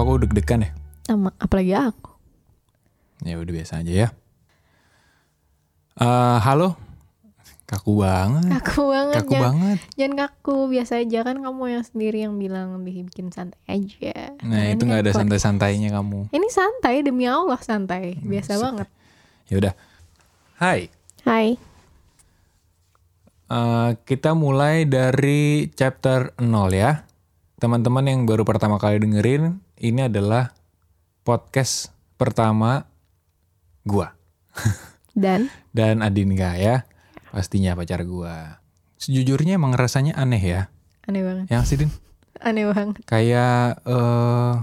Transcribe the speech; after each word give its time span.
Kok 0.00 0.08
aku 0.08 0.24
deg-degan 0.24 0.64
ya? 0.64 0.72
Sama 1.04 1.28
apalagi 1.36 1.76
aku. 1.76 2.16
Ya 3.20 3.36
udah 3.36 3.52
biasa 3.52 3.84
aja 3.84 3.92
ya. 3.92 4.08
Eh, 6.00 6.38
halo. 6.40 6.72
Kaku 7.68 8.00
banget. 8.00 8.48
Kaku 8.48 8.96
banget. 8.96 9.14
Kaku 9.20 9.32
jangan, 9.36 9.44
banget. 9.44 9.78
jangan 10.00 10.14
kaku. 10.24 10.56
Biasa 10.72 11.04
aja 11.04 11.20
kan 11.20 11.36
kamu 11.44 11.62
yang 11.68 11.84
sendiri 11.84 12.24
yang 12.24 12.40
bilang 12.40 12.80
bikin 12.80 13.28
santai 13.28 13.60
aja. 13.68 14.32
Nah, 14.40 14.72
itu 14.72 14.88
nggak 14.88 15.04
ada 15.04 15.12
santai-santainya 15.12 15.92
kamu. 15.92 16.32
Ini 16.32 16.48
santai 16.48 17.04
demi 17.04 17.28
Allah 17.28 17.60
santai. 17.60 18.16
Biasa 18.24 18.56
Buset. 18.56 18.64
banget. 18.64 18.88
Ya 19.52 19.54
udah. 19.60 19.74
Hai. 20.56 20.80
Hai. 21.28 21.60
Eh, 23.52 23.90
kita 24.08 24.32
mulai 24.32 24.88
dari 24.88 25.68
chapter 25.76 26.32
0 26.40 26.72
ya. 26.72 27.04
Teman-teman 27.60 28.08
yang 28.08 28.24
baru 28.24 28.48
pertama 28.48 28.80
kali 28.80 28.96
dengerin, 28.96 29.60
ini 29.80 30.04
adalah 30.04 30.52
podcast 31.24 31.88
pertama 32.20 32.84
gua 33.80 34.12
Dan 35.16 35.48
dan 35.72 36.04
Adinka 36.04 36.54
ya. 36.60 36.84
Pastinya 37.32 37.74
pacar 37.74 38.04
gua. 38.04 38.60
Sejujurnya 39.00 39.56
emang 39.56 39.72
rasanya 39.74 40.14
aneh 40.14 40.42
ya. 40.42 40.62
aneh 41.08 41.24
banget. 41.24 41.46
Yang 41.48 41.64
sih 41.66 41.76
Din? 41.80 41.90
Aneh 42.38 42.68
banget. 42.68 43.00
Kayak 43.08 43.80
eh 43.88 44.54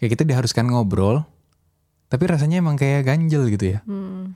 kayak 0.00 0.10
kita 0.16 0.24
diharuskan 0.24 0.66
ngobrol, 0.72 1.28
tapi 2.08 2.24
rasanya 2.26 2.58
emang 2.64 2.80
kayak 2.80 3.04
ganjel 3.04 3.46
gitu 3.52 3.76
ya. 3.76 3.80
Hmm. 3.84 4.34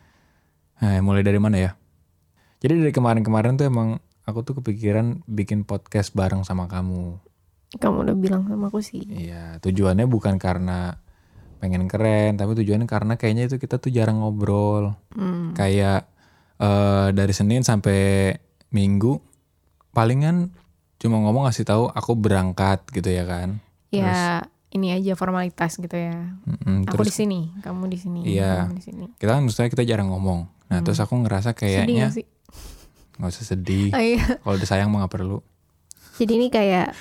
Nah, 0.80 1.00
mulai 1.04 1.24
dari 1.24 1.36
mana 1.36 1.56
ya? 1.60 1.70
Jadi 2.60 2.80
dari 2.80 2.92
kemarin-kemarin 2.92 3.56
tuh 3.56 3.68
emang 3.68 4.00
aku 4.24 4.44
tuh 4.44 4.60
kepikiran 4.60 5.24
bikin 5.28 5.64
podcast 5.64 6.12
bareng 6.12 6.44
sama 6.44 6.68
kamu. 6.68 7.20
Kamu 7.70 8.02
udah 8.02 8.16
bilang 8.18 8.42
sama 8.50 8.66
aku 8.66 8.82
sih. 8.82 9.06
Iya, 9.06 9.62
tujuannya 9.62 10.10
bukan 10.10 10.42
karena 10.42 10.98
pengen 11.60 11.86
keren, 11.86 12.34
tapi 12.34 12.56
tujuannya 12.56 12.88
karena 12.88 13.14
kayaknya 13.14 13.46
itu 13.46 13.60
kita 13.60 13.78
tuh 13.78 13.92
jarang 13.92 14.18
ngobrol. 14.18 14.96
Hmm. 15.14 15.54
Kayak 15.54 16.10
eh 16.58 17.08
dari 17.14 17.30
Senin 17.30 17.62
sampai 17.62 18.32
Minggu 18.70 19.18
palingan 19.90 20.54
cuma 20.96 21.18
ngomong 21.18 21.48
ngasih 21.48 21.66
tahu 21.66 21.84
aku 21.88 22.12
berangkat 22.14 22.82
gitu 22.90 23.08
ya 23.08 23.24
kan. 23.24 23.58
Ya 23.90 24.46
ini 24.70 24.94
aja 24.94 25.18
formalitas 25.18 25.74
gitu 25.74 25.90
ya. 25.94 26.38
Mm-mm, 26.46 26.86
Aku 26.86 27.02
di 27.02 27.10
terus 27.10 27.16
sini, 27.16 27.50
kamu 27.58 27.90
di 27.90 27.98
sini, 27.98 28.20
Iya. 28.22 28.66
kamu 28.70 28.78
di 28.78 28.84
sini. 28.84 29.04
kita 29.18 29.34
kan 29.34 29.42
maksudnya 29.42 29.70
kita 29.70 29.82
jarang 29.82 30.14
ngomong. 30.14 30.46
Nah, 30.70 30.78
terus 30.86 31.02
aku 31.02 31.18
ngerasa 31.18 31.50
Hmm. 31.50 31.58
Sedih 31.58 31.66
kayaknya 31.82 32.06
gak 32.06 32.14
sih? 32.14 32.26
nggak 33.18 33.30
usah 33.34 33.44
sedih. 33.44 33.88
Oh, 33.90 34.00
iya. 34.00 34.22
Kalau 34.38 34.54
udah 34.54 34.68
sayang 34.70 34.88
mah 34.88 35.02
nggak 35.02 35.12
perlu. 35.12 35.38
Jadi 36.16 36.32
ini 36.38 36.46
kayak 36.48 36.94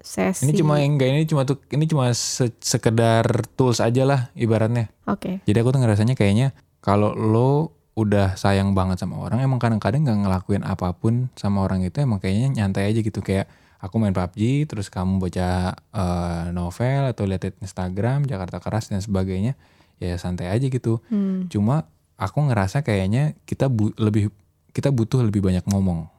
sesi. 0.00 0.44
Ini 0.44 0.52
cuma 0.56 0.78
enggak 0.78 1.08
ini 1.08 1.22
cuma 1.24 1.44
tuh 1.44 1.60
ini 1.70 1.84
cuma 1.84 2.10
se- 2.10 2.54
sekedar 2.58 3.24
tools 3.54 3.78
aja 3.78 4.02
lah 4.02 4.20
ibaratnya. 4.34 4.90
Oke. 5.06 5.38
Jadi 5.44 5.56
aku 5.56 5.70
tuh 5.70 5.80
ngerasanya 5.80 6.14
kayaknya 6.14 6.50
kalau 6.80 7.12
lo 7.12 7.50
udah 7.94 8.34
sayang 8.34 8.74
banget 8.74 8.98
sama 8.98 9.22
orang 9.22 9.38
emang 9.38 9.62
kadang-kadang 9.62 10.02
nggak 10.02 10.18
ngelakuin 10.26 10.62
apa 10.66 10.90
pun 10.92 11.30
sama 11.38 11.62
orang 11.62 11.86
itu 11.86 12.02
emang 12.02 12.18
kayaknya 12.18 12.50
nyantai 12.50 12.90
aja 12.90 12.98
gitu 12.98 13.22
kayak 13.22 13.46
aku 13.78 14.02
main 14.02 14.10
PUBG 14.10 14.66
terus 14.66 14.90
kamu 14.90 15.22
baca 15.22 15.48
eh, 15.78 16.44
novel 16.50 17.02
atau 17.06 17.22
lihat 17.22 17.54
Instagram 17.62 18.26
Jakarta 18.26 18.58
Keras 18.58 18.90
dan 18.90 18.98
sebagainya 18.98 19.54
ya 20.02 20.18
santai 20.18 20.50
aja 20.50 20.66
gitu. 20.66 20.98
Hmm. 21.06 21.46
Cuma 21.46 21.86
aku 22.18 22.42
ngerasa 22.42 22.82
kayaknya 22.82 23.38
kita 23.46 23.70
bu- 23.70 23.94
lebih 23.94 24.34
kita 24.74 24.90
butuh 24.90 25.22
lebih 25.22 25.38
banyak 25.38 25.62
ngomong. 25.70 26.10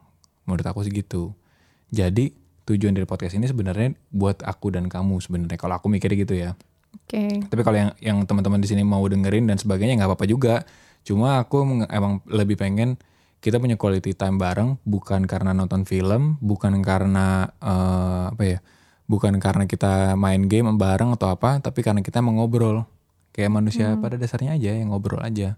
Menurut 0.48 0.64
aku 0.64 0.80
sih 0.80 0.94
gitu. 0.94 1.36
Jadi 1.92 2.32
tujuan 2.66 2.92
dari 2.98 3.06
podcast 3.06 3.38
ini 3.38 3.46
sebenarnya 3.46 3.94
buat 4.10 4.42
aku 4.42 4.74
dan 4.74 4.90
kamu 4.90 5.22
sebenarnya 5.22 5.58
kalau 5.58 5.78
aku 5.78 5.86
mikirnya 5.86 6.18
gitu 6.18 6.34
ya. 6.34 6.50
Oke. 7.06 7.46
Tapi 7.46 7.60
kalau 7.62 7.78
yang 7.78 7.90
yang 8.02 8.18
teman-teman 8.26 8.58
di 8.58 8.68
sini 8.68 8.82
mau 8.82 9.06
dengerin 9.06 9.46
dan 9.46 9.56
sebagainya 9.56 10.02
nggak 10.02 10.10
apa-apa 10.10 10.26
juga. 10.26 10.54
Cuma 11.06 11.38
aku 11.38 11.86
emang 11.86 12.18
lebih 12.26 12.58
pengen 12.58 12.98
kita 13.38 13.62
punya 13.62 13.78
quality 13.78 14.18
time 14.18 14.42
bareng 14.42 14.82
bukan 14.82 15.22
karena 15.30 15.54
nonton 15.54 15.86
film, 15.86 16.34
bukan 16.42 16.82
karena 16.82 17.46
eh, 17.62 18.34
apa 18.34 18.42
ya? 18.42 18.58
Bukan 19.06 19.38
karena 19.38 19.70
kita 19.70 20.18
main 20.18 20.50
game 20.50 20.66
bareng 20.74 21.14
atau 21.14 21.30
apa, 21.30 21.62
tapi 21.62 21.86
karena 21.86 22.02
kita 22.02 22.18
mau 22.18 22.34
ngobrol. 22.34 22.82
Kayak 23.30 23.52
manusia 23.54 23.94
pada 24.02 24.18
dasarnya 24.18 24.58
aja 24.58 24.74
yang 24.74 24.90
ngobrol 24.90 25.22
aja. 25.22 25.54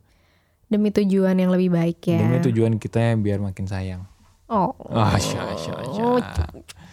Demi 0.68 0.92
tujuan 0.92 1.32
yang 1.40 1.48
lebih 1.48 1.72
baik 1.72 2.04
ya. 2.04 2.20
Demi 2.20 2.44
tujuan 2.44 2.76
kita 2.76 3.16
biar 3.16 3.40
makin 3.40 3.64
sayang. 3.64 4.04
Oh. 4.52 4.76
Ah, 4.92 5.16
sya, 5.16 5.56
sya, 5.56 5.72
sya. 5.96 6.44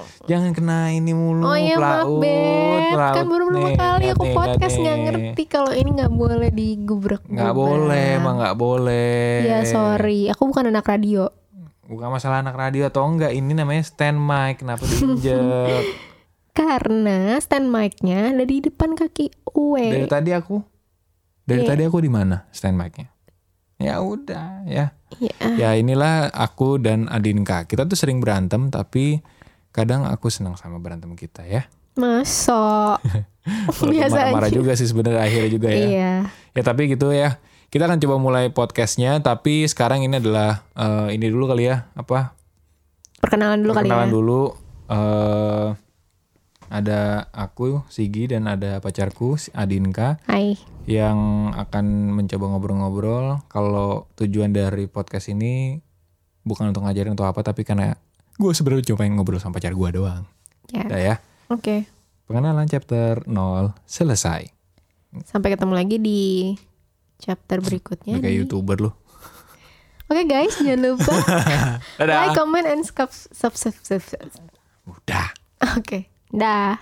Jangan 0.30 0.52
kena 0.52 0.92
ini 0.92 1.14
mulu, 1.14 1.46
Oh 1.46 1.56
iya 1.56 1.78
maaf 1.78 2.06
pelaut, 2.10 2.22
Beb 2.22 2.84
pelaut. 2.92 3.16
Kan 3.16 3.26
baru 3.30 3.44
pertama 3.48 3.70
Nih, 3.70 3.78
kali 3.78 4.06
aku 4.12 4.26
podcast 4.34 4.76
nggak 4.76 4.98
ngerti 5.06 5.44
Kalau 5.46 5.72
ini 5.72 5.90
nggak 5.96 6.14
boleh 6.14 6.50
digubrek 6.52 7.24
Nggak 7.26 7.54
boleh, 7.54 8.06
emang 8.18 8.36
nggak 8.42 8.58
boleh. 8.58 9.46
Ya 9.46 9.60
sorry 9.64 10.28
Aku 10.30 10.50
bukan 10.50 10.68
anak 10.68 10.86
radio 10.86 11.30
Bukan 11.86 12.10
masalah 12.10 12.42
anak 12.42 12.58
radio 12.58 12.90
atau 12.90 13.06
enggak, 13.06 13.30
ini 13.30 13.54
namanya 13.54 13.86
stand 13.86 14.18
mic, 14.18 14.58
kenapa 14.58 14.82
diinjek? 14.84 15.86
Karena 16.58 17.38
stand 17.38 17.70
mic-nya 17.70 18.34
ada 18.34 18.42
di 18.42 18.58
depan 18.58 18.98
kaki 18.98 19.28
dari 19.30 19.54
Uwe 19.54 20.08
tadi 20.10 20.32
aku, 20.34 20.66
dari 21.46 21.62
Iya. 21.62 21.70
tadi 21.70 21.82
aku 21.86 22.02
di 22.02 22.10
mana 22.10 22.50
stand 22.50 22.74
mic-nya? 22.74 23.14
Ya 23.76 24.00
udah, 24.00 24.64
ya. 24.66 24.96
Ya 25.20 25.36
Ya 25.56 25.70
inilah 25.76 26.32
aku 26.32 26.80
dan 26.80 27.06
Adinka. 27.06 27.68
Kita 27.68 27.84
tuh 27.86 28.00
sering 28.00 28.18
berantem, 28.18 28.72
tapi 28.72 29.20
kadang 29.75 30.08
aku 30.08 30.31
senang 30.31 30.56
sama 30.56 30.80
berantem 30.80 31.12
kita 31.19 31.44
ya. 31.44 31.68
Walaupun 33.46 33.91
Biasa 33.91 34.16
marah-marah 34.31 34.52
juga 34.52 34.72
sih 34.80 34.88
sebenarnya 34.88 35.22
akhirnya 35.22 35.50
juga 35.52 35.69
ya. 35.69 35.86
Iya 35.86 36.13
Ya 36.56 36.62
tapi 36.63 36.88
gitu 36.88 37.12
ya. 37.12 37.38
Kita 37.68 37.91
akan 37.91 38.00
coba 38.00 38.16
mulai 38.16 38.47
podcastnya, 38.56 39.19
tapi 39.19 39.68
sekarang 39.68 40.08
ini 40.08 40.24
adalah 40.24 40.64
eh, 40.80 41.19
ini 41.19 41.28
dulu 41.28 41.52
kali 41.52 41.68
ya, 41.68 41.91
apa? 41.91 42.31
Perkenalan 43.19 43.59
dulu 43.59 43.75
kali 43.75 43.88
ya 43.88 43.91
Perkenalan 43.91 44.12
dulu. 44.16 44.41
eh 44.85 45.69
ada 46.66 47.30
aku, 47.30 47.85
Sigi, 47.91 48.25
dan 48.31 48.50
ada 48.50 48.81
pacarku, 48.81 49.38
Adinka, 49.53 50.18
Hai 50.25 50.58
yang 50.85 51.52
akan 51.53 52.16
mencoba 52.16 52.46
ngobrol-ngobrol. 52.53 53.41
Kalau 53.50 54.09
tujuan 54.18 54.53
dari 54.53 54.85
podcast 54.90 55.30
ini 55.34 55.81
bukan 56.46 56.69
untuk 56.74 56.85
ngajarin 56.85 57.18
atau 57.18 57.25
apa, 57.25 57.41
tapi 57.41 57.66
karena 57.66 57.97
gue 58.35 58.51
sebenarnya 58.51 58.91
cuma 58.91 58.97
pengen 59.00 59.13
ngobrol 59.16 59.40
sama 59.40 59.56
pacar 59.56 59.72
gue 59.72 59.90
doang. 59.91 60.23
Ya 60.69 60.84
Udah 60.84 61.00
ya. 61.00 61.16
Oke 61.47 61.85
Pengenalan 62.25 62.66
chapter 62.66 63.22
0 63.29 63.78
selesai. 63.85 64.50
Sampai 65.23 65.53
ketemu 65.53 65.73
lagi 65.78 65.97
di 66.01 66.51
chapter 67.22 67.62
berikutnya 67.62 68.18
kayak 68.18 68.34
di- 68.34 68.40
youtuber 68.44 68.78
lu. 68.81 68.91
Oke 70.06 70.23
guys 70.25 70.53
jangan 70.57 70.94
lupa. 70.94 71.13
Like, 72.01 72.38
comment, 72.38 72.66
and 72.66 72.85
subscribe 72.85 73.13
sub, 73.13 73.53
sub, 73.53 73.73
sub, 73.81 74.01
sub. 74.01 74.22
Udah. 74.85 75.29
Oke 75.78 76.09
Dah 76.29 76.78